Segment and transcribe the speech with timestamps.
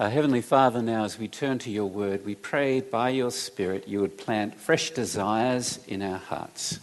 [0.00, 3.86] Our Heavenly Father, now as we turn to your word, we pray by your Spirit
[3.86, 6.80] you would plant fresh desires in our hearts.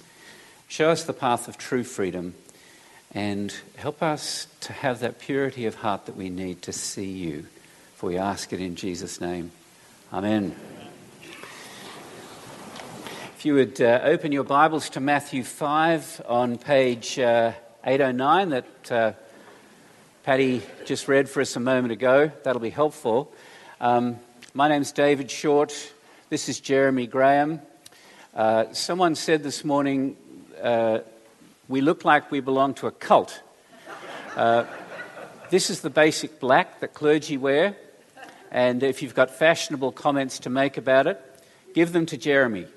[0.69, 2.35] Show us the path of true freedom
[3.13, 7.47] and help us to have that purity of heart that we need to see you.
[7.95, 9.51] For we ask it in Jesus' name.
[10.13, 10.55] Amen.
[13.35, 17.51] If you would uh, open your Bibles to Matthew 5 on page uh,
[17.83, 19.11] 809 that uh,
[20.23, 23.33] Patty just read for us a moment ago, that'll be helpful.
[23.79, 24.19] Um,
[24.53, 25.73] my name's David Short.
[26.29, 27.59] This is Jeremy Graham.
[28.35, 30.15] Uh, someone said this morning
[30.61, 30.99] uh,
[31.67, 33.41] we look like we belong to a cult.
[34.35, 34.65] Uh,
[35.49, 37.75] this is the basic black that clergy wear,
[38.51, 41.19] and if you've got fashionable comments to make about it,
[41.73, 42.67] give them to Jeremy.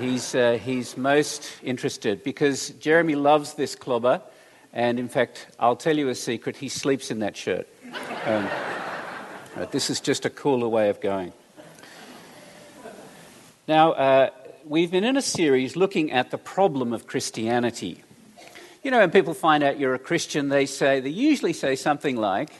[0.00, 4.20] He's, uh, he's most interested because Jeremy loves this clobber,
[4.72, 7.68] and in fact, I'll tell you a secret he sleeps in that shirt.
[8.24, 8.48] Um,
[9.72, 11.32] this is just a cooler way of going.
[13.66, 14.30] Now, uh,
[14.64, 18.02] we've been in a series looking at the problem of Christianity.
[18.82, 22.16] You know, when people find out you're a Christian, they say, they usually say something
[22.16, 22.50] like,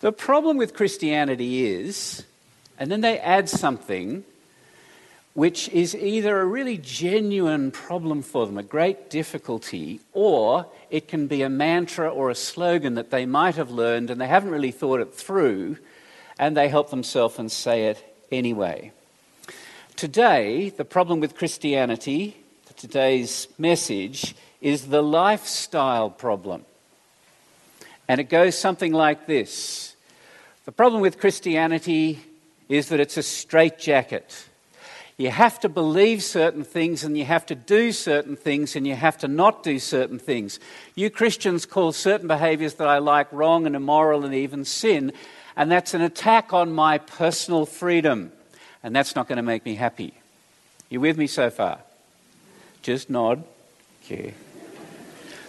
[0.00, 2.24] the problem with Christianity is,
[2.78, 4.24] and then they add something
[5.34, 11.26] which is either a really genuine problem for them, a great difficulty, or it can
[11.26, 14.70] be a mantra or a slogan that they might have learned and they haven't really
[14.70, 15.76] thought it through,
[16.38, 18.92] and they help themselves and say it anyway.
[19.96, 22.36] Today, the problem with Christianity,
[22.76, 26.64] today's message, is the lifestyle problem.
[28.08, 29.96] And it goes something like this
[30.64, 32.20] The problem with Christianity
[32.68, 34.48] is that it's a straitjacket.
[35.16, 38.96] You have to believe certain things and you have to do certain things and you
[38.96, 40.58] have to not do certain things.
[40.96, 45.12] You Christians call certain behaviors that I like wrong and immoral and even sin,
[45.56, 48.32] and that's an attack on my personal freedom
[48.84, 50.12] and that's not going to make me happy.
[50.90, 51.78] You with me so far?
[52.82, 53.42] Just nod.
[54.04, 54.34] Okay.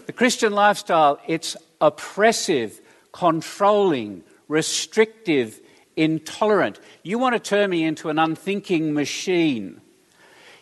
[0.06, 2.80] The Christian lifestyle, it's oppressive,
[3.12, 5.60] controlling, restrictive,
[5.96, 6.80] intolerant.
[7.04, 9.82] You want to turn me into an unthinking machine.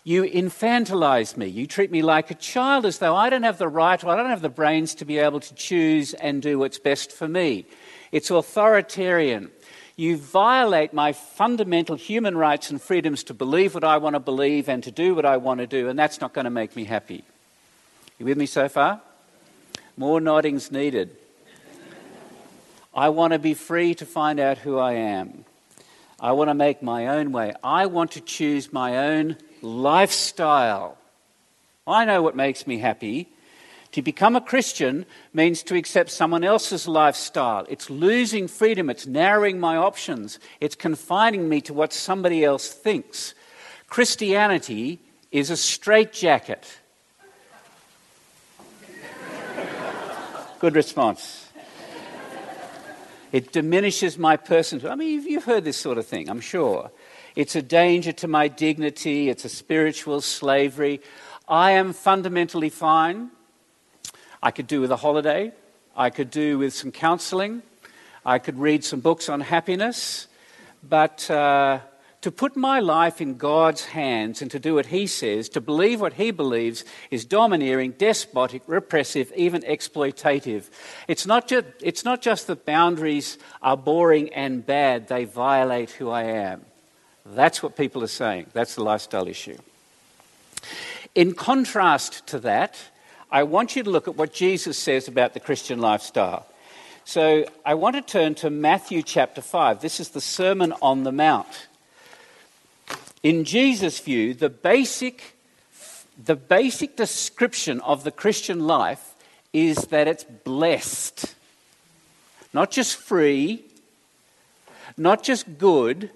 [0.03, 1.47] You infantilize me.
[1.47, 4.17] You treat me like a child as though I don't have the right or I
[4.17, 7.65] don't have the brains to be able to choose and do what's best for me.
[8.11, 9.49] It's authoritarian.
[9.95, 14.67] You violate my fundamental human rights and freedoms to believe what I want to believe
[14.67, 16.83] and to do what I want to do, and that's not going to make me
[16.83, 17.23] happy.
[18.17, 19.01] You with me so far?
[19.95, 21.15] More noddings needed.
[22.95, 25.45] I want to be free to find out who I am.
[26.19, 27.53] I want to make my own way.
[27.63, 30.97] I want to choose my own lifestyle.
[31.87, 33.29] I know what makes me happy,
[33.93, 37.65] to become a Christian means to accept someone else's lifestyle.
[37.69, 43.35] It's losing freedom, it's narrowing my options, it's confining me to what somebody else thinks.
[43.87, 44.99] Christianity
[45.31, 46.79] is a straitjacket.
[50.59, 51.42] Good response.
[53.33, 54.89] It diminishes my personhood.
[54.89, 56.89] I mean, you've heard this sort of thing, I'm sure.
[57.35, 61.01] It's a danger to my dignity, it's a spiritual slavery.
[61.49, 63.31] I am fundamentally fine
[64.43, 65.53] I could do with a holiday.
[65.95, 67.61] I could do with some counseling.
[68.25, 70.27] I could read some books on happiness.
[70.83, 71.79] But uh,
[72.23, 75.99] to put my life in God's hands and to do what He says, to believe
[75.99, 80.69] what He believes, is domineering, despotic, repressive, even exploitative.
[81.09, 86.09] It's not, just, it's not just that boundaries are boring and bad, they violate who
[86.09, 86.61] I am.
[87.25, 88.47] That's what people are saying.
[88.53, 89.57] That's the lifestyle issue.
[91.15, 92.79] In contrast to that,
[93.29, 96.45] I want you to look at what Jesus says about the Christian lifestyle.
[97.03, 99.81] So I want to turn to Matthew chapter 5.
[99.81, 101.67] This is the Sermon on the Mount.
[103.23, 105.37] In Jesus' view, the basic,
[106.21, 109.15] the basic description of the Christian life
[109.53, 111.33] is that it's blessed.
[112.53, 113.63] Not just free,
[114.97, 116.09] not just good,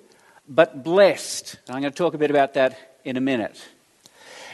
[0.50, 1.58] but blessed.
[1.68, 3.66] And I'm going to talk a bit about that in a minute.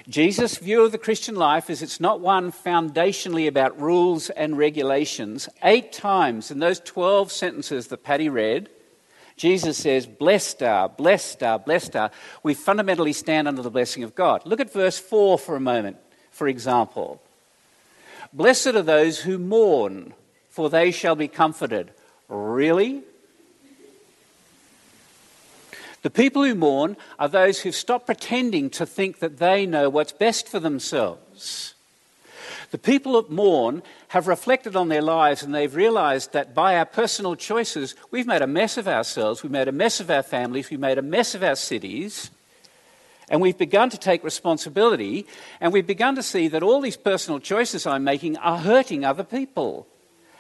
[0.07, 5.47] Jesus' view of the Christian life is it's not one foundationally about rules and regulations.
[5.63, 8.69] Eight times in those 12 sentences that Patty read,
[9.35, 12.12] Jesus says, Blessed are, blessed are, blessed are.
[12.44, 14.45] We fundamentally stand under the blessing of God.
[14.45, 15.97] Look at verse 4 for a moment,
[16.31, 17.21] for example.
[18.31, 20.13] Blessed are those who mourn,
[20.50, 21.91] for they shall be comforted.
[22.27, 23.03] Really?
[26.03, 30.12] The people who mourn are those who've stopped pretending to think that they know what's
[30.12, 31.72] best for themselves.
[32.73, 36.85] The people that mourn have reflected on their lives and they've realized that by our
[36.85, 40.71] personal choices, we've made a mess of ourselves, we've made a mess of our families,
[40.71, 42.31] we've made a mess of our cities.
[43.29, 45.27] And we've begun to take responsibility,
[45.61, 49.23] and we've begun to see that all these personal choices I'm making are hurting other
[49.23, 49.85] people.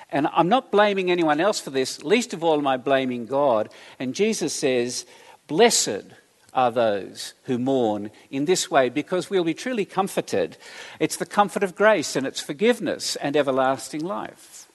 [0.09, 3.69] And I'm not blaming anyone else for this, least of all am I blaming God.
[3.99, 5.05] And Jesus says,
[5.45, 6.05] Blessed
[6.53, 10.57] are those who mourn in this way because we'll be truly comforted.
[10.99, 14.67] It's the comfort of grace and it's forgiveness and everlasting life.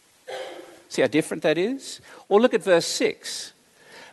[0.88, 2.00] See how different that is?
[2.28, 3.52] Or look at verse 6.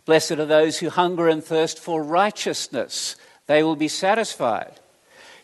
[0.06, 3.15] Blessed are those who hunger and thirst for righteousness,
[3.47, 4.79] they will be satisfied.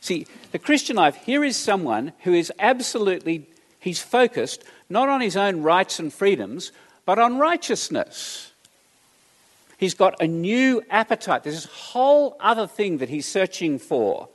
[0.01, 3.47] See, the Christian life, here is someone who is absolutely,
[3.79, 6.71] he's focused not on his own rights and freedoms,
[7.05, 8.50] but on righteousness.
[9.81, 11.41] He's got a new appetite.
[11.41, 14.29] There's this whole other thing that he's searching for.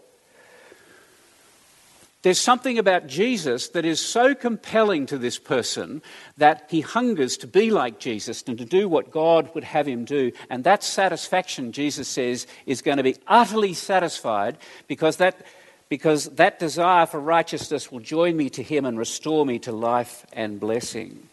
[2.23, 6.03] There's something about Jesus that is so compelling to this person
[6.37, 10.05] that he hungers to be like Jesus and to do what God would have him
[10.05, 10.33] do.
[10.51, 14.59] And that satisfaction, Jesus says, is going to be utterly satisfied
[14.89, 15.47] because that,
[15.89, 20.27] because that desire for righteousness will join me to him and restore me to life
[20.33, 21.29] and blessing.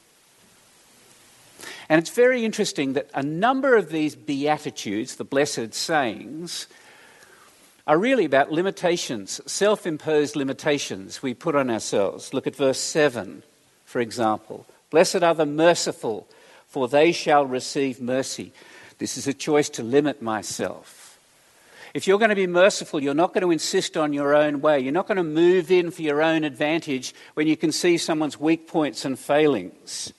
[1.90, 6.68] And it's very interesting that a number of these beatitudes, the blessed sayings,
[7.86, 12.34] are really about limitations, self imposed limitations we put on ourselves.
[12.34, 13.44] Look at verse 7,
[13.86, 14.66] for example.
[14.90, 16.28] Blessed are the merciful,
[16.68, 18.54] for they shall receive mercy.
[19.00, 21.20] This is a choice to limit myself.
[21.94, 24.80] If you're going to be merciful, you're not going to insist on your own way.
[24.80, 28.40] You're not going to move in for your own advantage when you can see someone's
[28.40, 30.12] weak points and failings.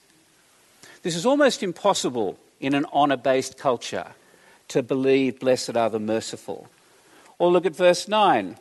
[1.05, 4.07] This is almost impossible in an honour based culture
[4.69, 6.67] to believe, blessed are the merciful.
[7.37, 8.57] Or look at verse 9.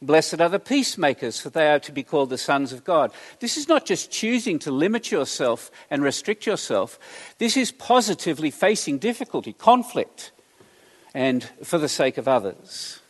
[0.00, 3.12] Blessed are the peacemakers, for they are to be called the sons of God.
[3.40, 6.98] This is not just choosing to limit yourself and restrict yourself.
[7.36, 10.32] This is positively facing difficulty, conflict,
[11.12, 13.00] and for the sake of others.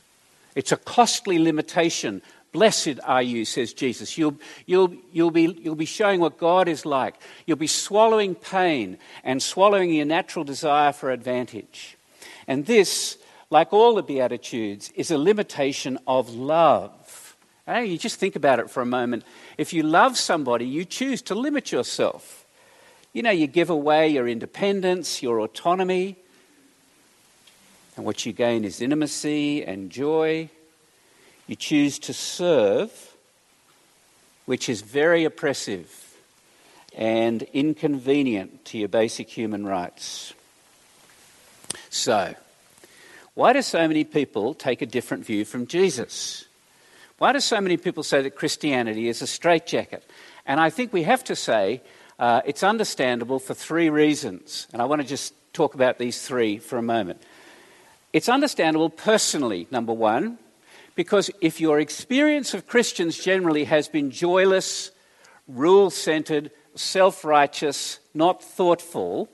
[0.56, 2.22] It's a costly limitation
[2.54, 4.16] Blessed are you, says Jesus.
[4.16, 7.16] You'll, you'll, you'll, be, you'll be showing what God is like.
[7.46, 11.98] You'll be swallowing pain and swallowing your natural desire for advantage.
[12.46, 13.18] And this,
[13.50, 17.36] like all the Beatitudes, is a limitation of love.
[17.66, 19.24] Hey, you just think about it for a moment.
[19.58, 22.46] If you love somebody, you choose to limit yourself.
[23.12, 26.18] You know, you give away your independence, your autonomy,
[27.96, 30.50] and what you gain is intimacy and joy.
[31.46, 33.16] You choose to serve,
[34.46, 36.16] which is very oppressive
[36.96, 40.32] and inconvenient to your basic human rights.
[41.90, 42.34] So,
[43.34, 46.46] why do so many people take a different view from Jesus?
[47.18, 50.04] Why do so many people say that Christianity is a straitjacket?
[50.46, 51.82] And I think we have to say
[52.18, 54.66] uh, it's understandable for three reasons.
[54.72, 57.22] And I want to just talk about these three for a moment.
[58.12, 60.38] It's understandable personally, number one,
[60.94, 64.90] because if your experience of Christians generally has been joyless,
[65.48, 69.28] rule centered, self righteous, not thoughtful,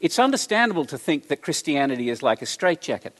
[0.00, 3.16] it's understandable to think that Christianity is like a straitjacket.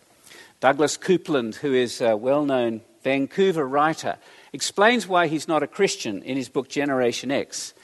[0.60, 4.16] Douglas Coupland, who is a well known Vancouver writer,
[4.52, 7.74] explains why he's not a Christian in his book Generation X.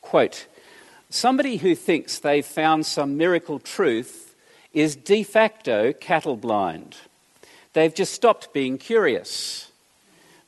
[0.00, 0.46] Quote
[1.08, 4.36] Somebody who thinks they've found some miracle truth
[4.72, 6.96] is de facto cattle blind.
[7.72, 9.70] They've just stopped being curious.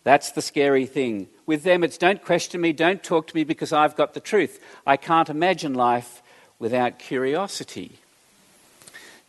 [0.05, 1.29] That's the scary thing.
[1.47, 4.61] With them, it's don't question me, don't talk to me because I've got the truth.
[4.87, 6.23] I can't imagine life
[6.59, 7.99] without curiosity.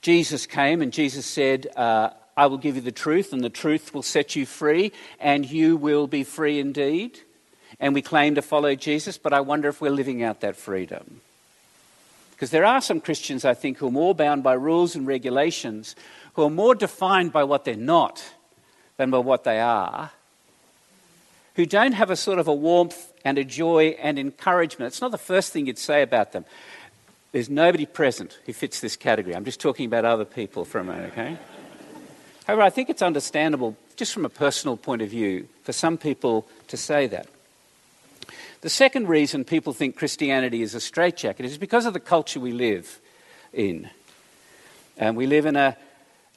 [0.01, 3.93] Jesus came and Jesus said, uh, I will give you the truth, and the truth
[3.93, 7.19] will set you free, and you will be free indeed.
[7.79, 11.21] And we claim to follow Jesus, but I wonder if we're living out that freedom.
[12.33, 15.95] Because there are some Christians, I think, who are more bound by rules and regulations
[16.33, 18.23] who are more defined by what they're not
[18.97, 20.11] than by what they are,
[21.55, 24.87] who don't have a sort of a warmth and a joy and encouragement.
[24.87, 26.45] It's not the first thing you'd say about them.
[27.31, 29.35] There's nobody present who fits this category.
[29.35, 31.37] I'm just talking about other people for a moment, okay?
[32.45, 36.47] However, I think it's understandable, just from a personal point of view, for some people
[36.67, 37.27] to say that.
[38.63, 42.51] The second reason people think Christianity is a straitjacket is because of the culture we
[42.51, 42.99] live
[43.53, 43.89] in.
[44.97, 45.77] And we live in a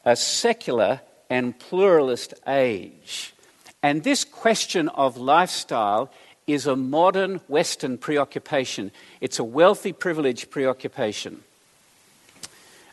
[0.06, 3.35] a secular and pluralist age.
[3.83, 6.11] And this question of lifestyle
[6.47, 8.92] is a modern Western preoccupation.
[9.21, 11.42] It's a wealthy, privileged preoccupation.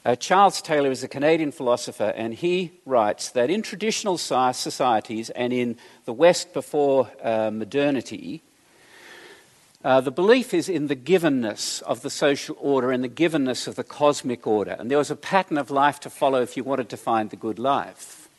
[0.04, 5.54] Uh, Charles Taylor is a Canadian philosopher, and he writes that in traditional societies and
[5.54, 8.42] in the West before uh, modernity,
[9.84, 13.76] uh, the belief is in the givenness of the social order and the givenness of
[13.76, 14.76] the cosmic order.
[14.80, 17.36] And there was a pattern of life to follow if you wanted to find the
[17.36, 18.30] good life.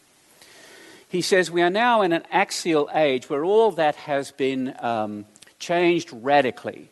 [1.08, 5.26] He says, We are now in an axial age where all that has been um,
[5.58, 6.88] changed radically.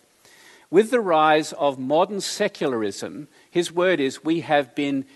[0.70, 5.06] With the rise of modern secularism, his word is, we have been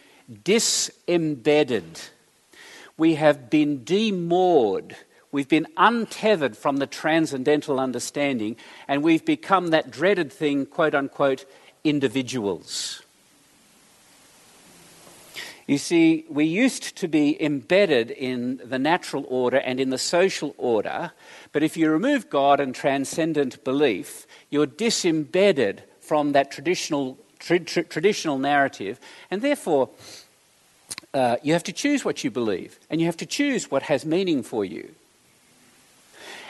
[0.44, 2.00] disembedded.
[2.96, 4.96] We have been demoored
[5.36, 8.56] We've been untethered from the transcendental understanding,
[8.88, 11.44] and we've become that dreaded thing, quote unquote,
[11.84, 13.02] individuals.
[15.66, 20.54] You see, we used to be embedded in the natural order and in the social
[20.56, 21.12] order,
[21.52, 27.84] but if you remove God and transcendent belief, you're disembedded from that traditional, tra- tra-
[27.84, 28.98] traditional narrative,
[29.30, 29.90] and therefore
[31.12, 34.06] uh, you have to choose what you believe, and you have to choose what has
[34.06, 34.94] meaning for you.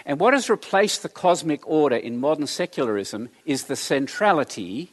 [0.06, 4.92] And what has replaced the cosmic order in modern secularism is the centrality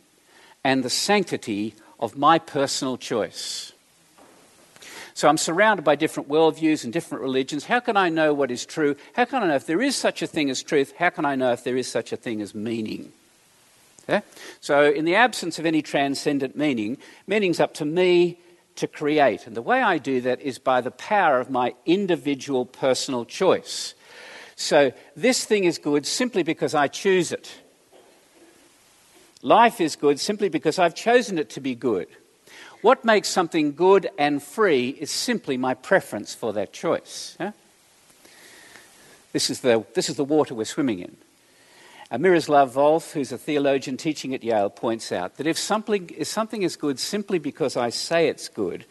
[0.64, 3.72] and the sanctity of my personal choice.
[5.14, 7.66] So I'm surrounded by different worldviews and different religions.
[7.66, 8.96] How can I know what is true?
[9.14, 10.94] How can I know if there is such a thing as truth?
[10.98, 13.12] How can I know if there is such a thing as meaning?
[14.10, 14.26] Okay?
[14.60, 18.40] So, in the absence of any transcendent meaning, meaning's up to me
[18.76, 19.46] to create.
[19.46, 23.94] And the way I do that is by the power of my individual personal choice.
[24.56, 27.52] So this thing is good simply because I choose it.
[29.42, 32.08] Life is good simply because I've chosen it to be good.
[32.82, 37.38] What makes something good and free is simply my preference for that choice.
[39.32, 41.18] This, is the, this is the water we're swimming in.
[42.12, 46.62] Uh, Miroslav who's a theologian teaching at Yale, points out that if something, if something
[46.62, 48.86] is good simply because I say it's good,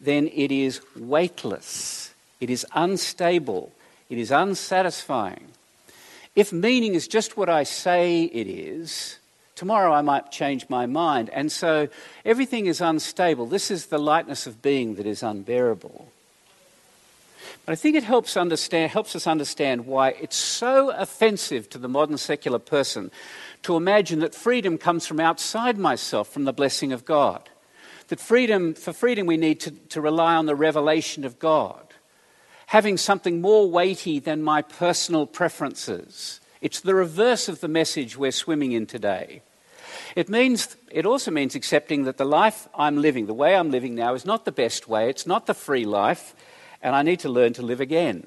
[0.00, 3.70] then it is weightless, it is unstable,
[4.08, 5.48] it is unsatisfying.
[6.34, 9.18] If meaning is just what I say it is,
[9.54, 11.30] tomorrow I might change my mind.
[11.30, 11.88] And so
[12.24, 13.46] everything is unstable.
[13.46, 16.08] This is the lightness of being that is unbearable.
[17.64, 21.88] But I think it helps, understand, helps us understand why it's so offensive to the
[21.88, 23.10] modern secular person
[23.62, 27.48] to imagine that freedom comes from outside myself, from the blessing of God.
[28.08, 31.93] That freedom, for freedom, we need to, to rely on the revelation of God
[32.66, 36.40] having something more weighty than my personal preferences.
[36.60, 39.42] It's the reverse of the message we're swimming in today.
[40.16, 43.94] It means it also means accepting that the life I'm living, the way I'm living
[43.94, 46.34] now is not the best way, it's not the free life,
[46.82, 48.26] and I need to learn to live again.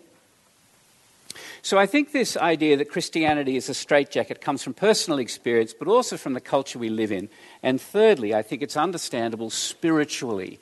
[1.62, 5.88] So I think this idea that Christianity is a straitjacket comes from personal experience, but
[5.88, 7.30] also from the culture we live in.
[7.62, 10.60] And thirdly, I think it's understandable spiritually.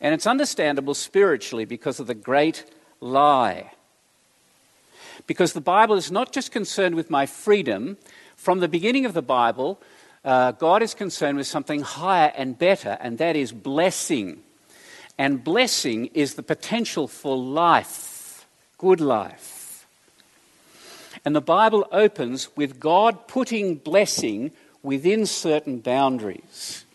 [0.00, 2.64] And it's understandable spiritually because of the great
[3.00, 3.72] lie.
[5.26, 7.96] Because the Bible is not just concerned with my freedom.
[8.36, 9.80] From the beginning of the Bible,
[10.24, 14.42] uh, God is concerned with something higher and better, and that is blessing.
[15.18, 18.46] And blessing is the potential for life,
[18.78, 19.86] good life.
[21.24, 26.85] And the Bible opens with God putting blessing within certain boundaries.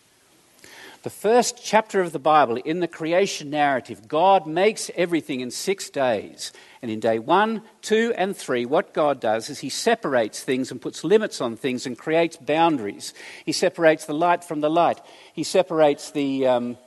[1.02, 5.90] The first chapter of the Bible, in the creation narrative, God makes everything in six
[5.90, 6.52] days.
[6.80, 10.80] And in day one, two, and three, what God does is He separates things and
[10.80, 13.14] puts limits on things and creates boundaries.
[13.44, 15.00] He separates the light from the light,
[15.32, 16.78] He separates the, um,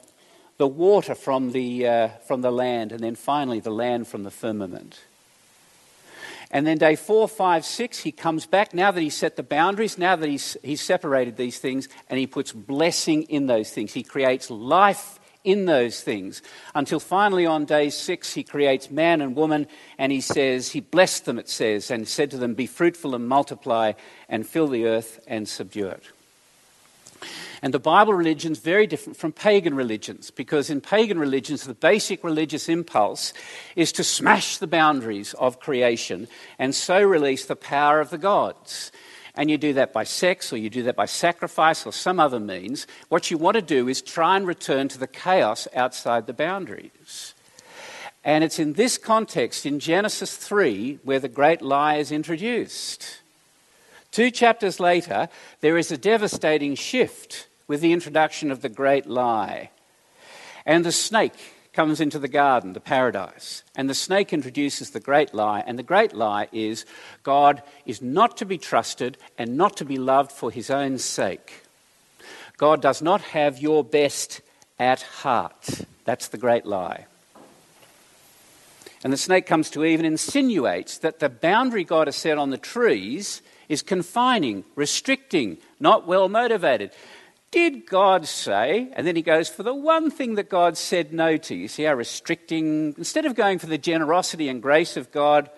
[0.58, 4.32] the water from the, uh, from the land, and then finally the land from the
[4.32, 4.98] firmament.
[6.56, 9.98] And then day four, five, six, he comes back now that he's set the boundaries,
[9.98, 13.92] now that he's, he's separated these things, and he puts blessing in those things.
[13.92, 16.42] He creates life in those things.
[16.74, 21.26] Until finally on day six, he creates man and woman, and he says, He blessed
[21.26, 23.92] them, it says, and said to them, Be fruitful and multiply,
[24.30, 26.04] and fill the earth and subdue it.
[27.66, 31.74] And the Bible religion is very different from pagan religions because in pagan religions, the
[31.74, 33.34] basic religious impulse
[33.76, 36.28] is to smash the boundaries of creation
[36.60, 38.92] and so release the power of the gods.
[39.34, 42.40] And you do that by sex or you do that by sacrifice or some other
[42.40, 42.86] means.
[43.10, 47.34] What you want to do is try and return to the chaos outside the boundaries.
[48.24, 53.22] And it's in this context, in Genesis 3, where the great lie is introduced.
[54.12, 55.30] Two chapters later,
[55.62, 59.70] there is a devastating shift with the introduction of the great lie.
[60.66, 61.34] And the snake
[61.74, 63.64] comes into the garden, the paradise.
[63.76, 65.64] And the snake introduces the great lie.
[65.68, 66.86] And the great lie is
[67.24, 71.64] God is not to be trusted and not to be loved for his own sake.
[72.58, 74.42] God does not have your best
[74.80, 75.82] at heart.
[76.06, 77.06] That's the great lie.
[79.04, 82.50] And the snake comes to Eve and insinuates that the boundary God has set on
[82.50, 86.92] the trees is confining, restricting, not well motivated.
[87.56, 88.92] Did God say?
[88.98, 91.56] And then he goes for the one thing that God said no to.
[91.56, 95.50] You see how restricting, instead of going for the generosity and grace of God,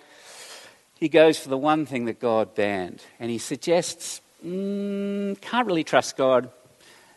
[0.94, 3.02] he goes for the one thing that God banned.
[3.20, 6.52] And he suggests, mm, can't really trust God.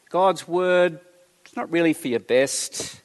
[0.08, 0.98] God's word,
[1.44, 3.02] it's not really for your best.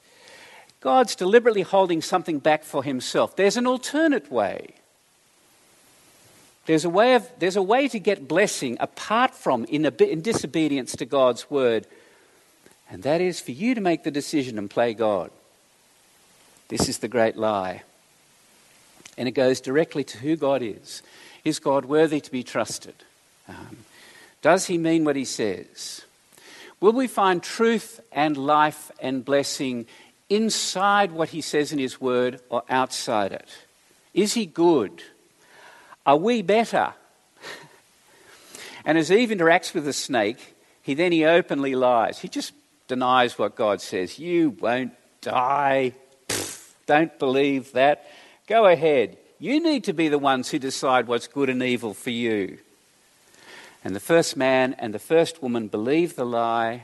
[0.80, 3.36] God's deliberately holding something back for himself.
[3.36, 4.76] There's an alternate way.
[6.66, 10.96] There's a way, of, there's a way to get blessing apart from in, in disobedience
[10.96, 11.86] to God's word,
[12.90, 15.32] and that is for you to make the decision and play God.
[16.68, 17.84] This is the great lie.
[19.18, 21.02] And it goes directly to who God is.
[21.44, 22.96] Is God worthy to be trusted?
[23.48, 23.78] Um,
[24.42, 26.02] does he mean what he says?
[26.82, 29.86] Will we find truth and life and blessing
[30.30, 33.48] inside what he says in his word or outside it?
[34.14, 35.04] Is he good?
[36.06, 36.94] Are we better?
[38.86, 42.20] and as Eve interacts with the snake, he then he openly lies.
[42.20, 42.54] He just
[42.88, 44.20] denies what God says.
[44.20, 45.94] You won't die.
[46.28, 48.06] Pfft, don't believe that.
[48.48, 49.18] Go ahead.
[49.40, 52.60] You need to be the ones who decide what's good and evil for you.
[53.84, 56.84] And the first man and the first woman believe the lie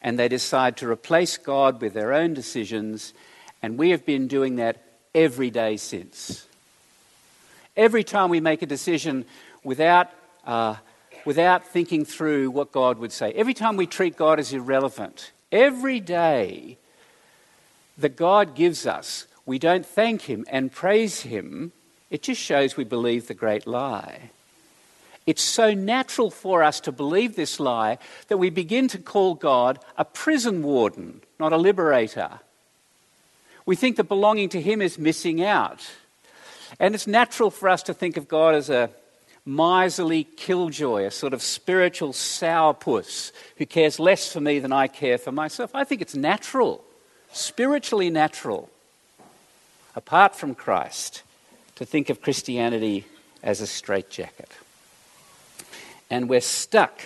[0.00, 3.12] and they decide to replace God with their own decisions.
[3.62, 4.82] And we have been doing that
[5.14, 6.45] every day since.
[7.76, 9.26] Every time we make a decision
[9.62, 10.10] without,
[10.46, 10.76] uh,
[11.24, 16.00] without thinking through what God would say, every time we treat God as irrelevant, every
[16.00, 16.78] day
[17.98, 21.72] that God gives us, we don't thank Him and praise Him,
[22.10, 24.30] it just shows we believe the great lie.
[25.26, 29.80] It's so natural for us to believe this lie that we begin to call God
[29.98, 32.40] a prison warden, not a liberator.
[33.66, 35.84] We think that belonging to Him is missing out.
[36.78, 38.90] And it's natural for us to think of God as a
[39.44, 45.18] miserly killjoy, a sort of spiritual sourpuss who cares less for me than I care
[45.18, 45.70] for myself.
[45.74, 46.84] I think it's natural,
[47.32, 48.68] spiritually natural,
[49.94, 51.22] apart from Christ,
[51.76, 53.06] to think of Christianity
[53.42, 54.50] as a straitjacket.
[56.10, 57.00] And we're stuck.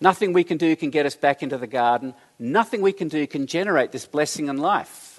[0.00, 2.14] Nothing we can do can get us back into the garden.
[2.38, 5.09] Nothing we can do can generate this blessing and life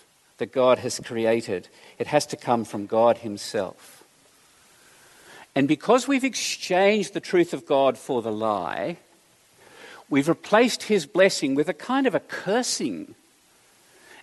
[0.41, 1.67] that God has created.
[1.99, 4.03] It has to come from God Himself.
[5.53, 8.97] And because we've exchanged the truth of God for the lie,
[10.09, 13.13] we've replaced His blessing with a kind of a cursing.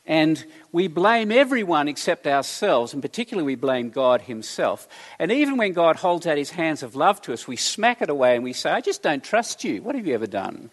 [0.09, 4.89] And we blame everyone except ourselves, and particularly we blame God Himself.
[5.21, 8.11] And even when God holds out His hands of love to us, we smack it
[8.11, 9.83] away and we say, I just don't trust you.
[9.83, 10.71] What have you ever done?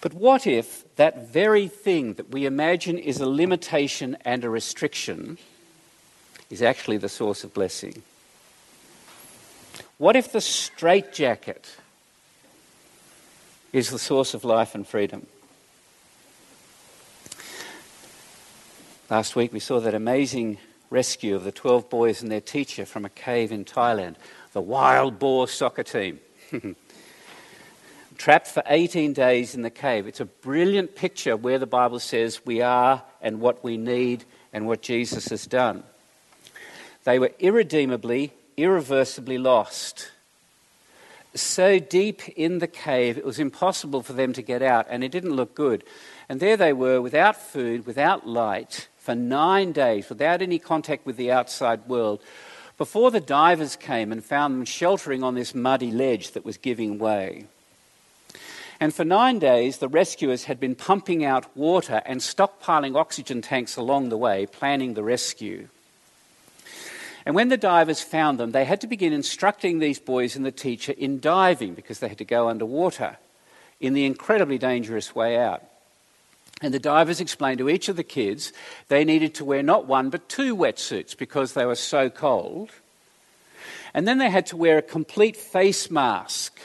[0.00, 5.36] But what if that very thing that we imagine is a limitation and a restriction
[6.48, 8.02] is actually the source of blessing?
[9.98, 11.76] What if the straitjacket
[13.72, 15.26] is the source of life and freedom?
[19.10, 20.58] Last week we saw that amazing
[20.88, 24.16] rescue of the 12 boys and their teacher from a cave in Thailand,
[24.54, 26.20] the wild boar soccer team.
[28.20, 30.06] trapped for 18 days in the cave.
[30.06, 34.66] It's a brilliant picture where the Bible says we are and what we need and
[34.66, 35.84] what Jesus has done.
[37.04, 40.10] They were irredeemably, irreversibly lost.
[41.34, 45.12] So deep in the cave, it was impossible for them to get out, and it
[45.12, 45.82] didn't look good.
[46.28, 51.16] And there they were, without food, without light, for nine days, without any contact with
[51.16, 52.20] the outside world,
[52.76, 56.98] before the divers came and found them sheltering on this muddy ledge that was giving
[56.98, 57.46] way.
[58.80, 63.76] And for nine days, the rescuers had been pumping out water and stockpiling oxygen tanks
[63.76, 65.68] along the way, planning the rescue.
[67.26, 70.50] And when the divers found them, they had to begin instructing these boys and the
[70.50, 73.18] teacher in diving because they had to go underwater
[73.80, 75.62] in the incredibly dangerous way out.
[76.62, 78.52] And the divers explained to each of the kids
[78.88, 82.70] they needed to wear not one but two wetsuits because they were so cold.
[83.92, 86.58] And then they had to wear a complete face mask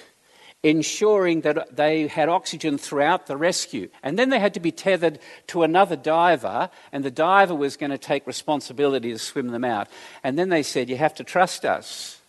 [0.65, 3.88] ensuring that they had oxygen throughout the rescue.
[4.01, 7.91] And then they had to be tethered to another diver, and the diver was going
[7.91, 9.88] to take responsibility to swim them out.
[10.23, 12.19] And then they said, You have to trust us.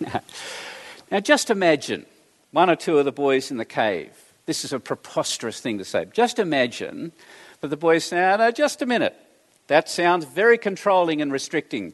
[1.10, 2.06] now, just imagine
[2.52, 4.12] one or two of the boys in the cave.
[4.46, 6.06] This is a preposterous thing to say.
[6.12, 7.12] Just imagine,
[7.60, 9.14] but the boys say, no, no, just a minute.
[9.66, 11.92] That sounds very controlling and restricting.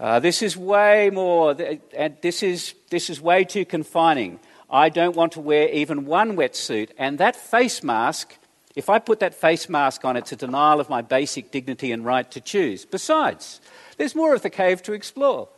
[0.00, 1.54] Uh, this is way more,
[1.94, 4.40] and this is, this is way too confining.
[4.70, 6.88] I don't want to wear even one wetsuit.
[6.96, 8.34] And that face mask,
[8.74, 12.02] if I put that face mask on, it's a denial of my basic dignity and
[12.02, 12.86] right to choose.
[12.86, 13.60] Besides,
[13.98, 15.50] there's more of the cave to explore.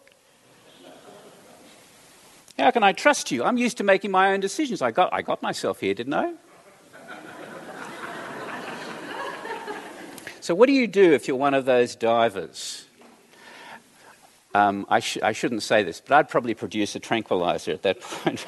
[2.59, 3.45] How can I trust you?
[3.45, 4.83] I'm used to making my own decisions.
[4.83, 6.33] I got, I got myself here, didn't I?
[10.41, 12.87] so, what do you do if you're one of those divers?
[14.55, 18.01] Um, I, sh- I, shouldn't say this, but I'd probably produce a tranquilizer at that
[18.03, 18.45] point.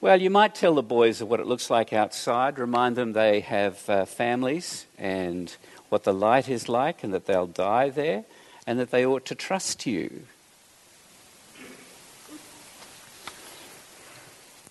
[0.00, 3.40] well, you might tell the boys of what it looks like outside, remind them they
[3.40, 5.56] have uh, families and
[5.90, 8.24] what the light is like, and that they'll die there,
[8.66, 10.24] and that they ought to trust you.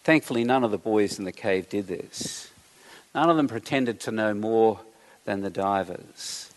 [0.04, 2.52] Thankfully, none of the boys in the cave did this.
[3.16, 4.82] None of them pretended to know more
[5.24, 6.53] than the divers.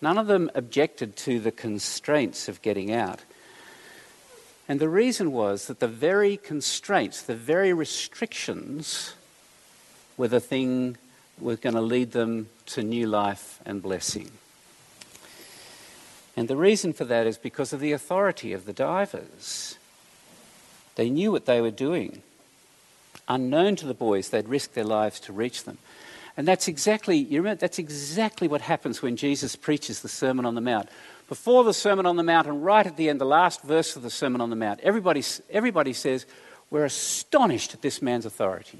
[0.00, 3.20] None of them objected to the constraints of getting out.
[4.68, 9.14] And the reason was that the very constraints, the very restrictions,
[10.16, 10.96] were the thing
[11.40, 14.30] was going to lead them to new life and blessing.
[16.36, 19.76] And the reason for that is because of the authority of the divers.
[20.96, 22.22] They knew what they were doing.
[23.28, 25.78] Unknown to the boys, they'd risk their lives to reach them.
[26.38, 30.54] And that's exactly, you remember, that's exactly what happens when Jesus preaches the Sermon on
[30.54, 30.88] the Mount.
[31.28, 34.02] Before the Sermon on the Mount, and right at the end, the last verse of
[34.02, 36.26] the Sermon on the Mount, everybody, everybody says,
[36.70, 38.78] We're astonished at this man's authority.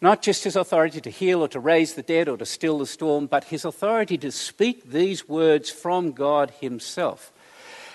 [0.00, 2.86] Not just his authority to heal or to raise the dead or to still the
[2.86, 7.32] storm, but his authority to speak these words from God Himself.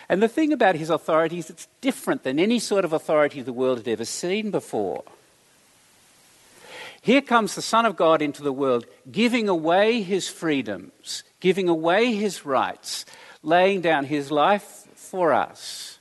[0.10, 3.54] And the thing about his authority is it's different than any sort of authority the
[3.54, 5.04] world had ever seen before.
[7.02, 12.14] Here comes the Son of God into the world, giving away his freedoms, giving away
[12.14, 13.06] his rights,
[13.42, 15.98] laying down his life for us.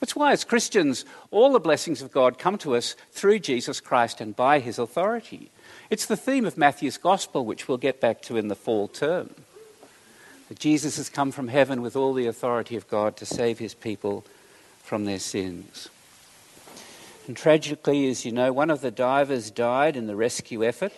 [0.00, 4.20] That's why, as Christians, all the blessings of God come to us through Jesus Christ
[4.20, 5.50] and by his authority.
[5.90, 9.34] It's the theme of Matthew's Gospel, which we'll get back to in the fall term.
[10.48, 13.74] That Jesus has come from heaven with all the authority of God to save his
[13.74, 14.24] people
[14.82, 15.88] from their sins.
[17.30, 20.92] And tragically, as you know, one of the divers died in the rescue effort.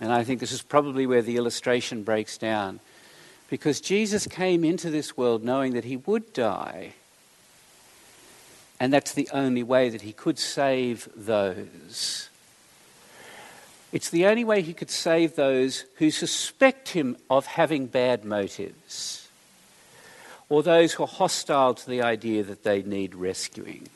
[0.00, 2.80] And I think this is probably where the illustration breaks down.
[3.48, 6.94] Because Jesus came into this world knowing that he would die.
[8.80, 12.28] And that's the only way that he could save those.
[13.92, 19.28] It's the only way he could save those who suspect him of having bad motives,
[20.48, 23.88] or those who are hostile to the idea that they need rescuing.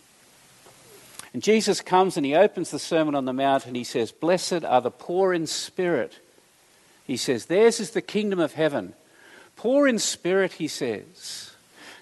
[1.32, 4.64] And Jesus comes and he opens the Sermon on the Mount and he says, Blessed
[4.64, 6.18] are the poor in spirit.
[7.06, 8.94] He says, Theirs is the kingdom of heaven.
[9.56, 11.52] Poor in spirit, he says.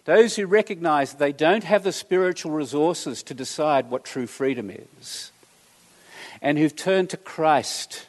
[0.05, 4.71] Those who recognize that they don't have the spiritual resources to decide what true freedom
[4.71, 5.31] is.
[6.43, 8.07] And who've turned to Christ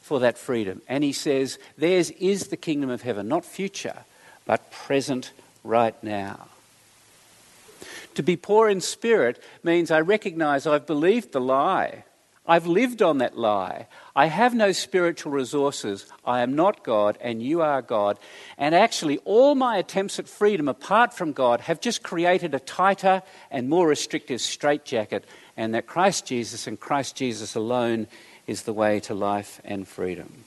[0.00, 0.82] for that freedom.
[0.88, 4.04] And he says, Theirs is the kingdom of heaven, not future,
[4.46, 6.48] but present right now.
[8.18, 12.02] To be poor in spirit means I recognize I've believed the lie.
[12.44, 13.86] I've lived on that lie.
[14.16, 16.04] I have no spiritual resources.
[16.24, 18.18] I am not God, and you are God.
[18.56, 23.22] And actually, all my attempts at freedom apart from God have just created a tighter
[23.52, 25.24] and more restrictive straitjacket,
[25.56, 28.08] and that Christ Jesus and Christ Jesus alone
[28.48, 30.42] is the way to life and freedom.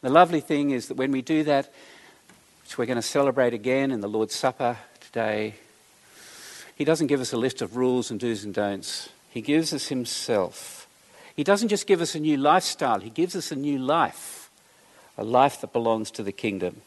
[0.00, 1.70] The lovely thing is that when we do that,
[2.62, 5.56] which we're going to celebrate again in the Lord's Supper today,
[6.76, 9.08] he doesn't give us a list of rules and do's and don'ts.
[9.30, 10.86] He gives us Himself.
[11.34, 14.50] He doesn't just give us a new lifestyle, He gives us a new life,
[15.18, 16.82] a life that belongs to the kingdom,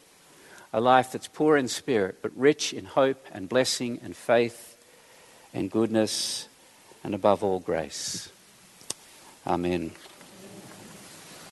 [0.71, 4.77] a life that's poor in spirit, but rich in hope and blessing and faith
[5.55, 6.47] and goodness
[7.03, 8.29] and above all grace.
[9.47, 9.91] Amen.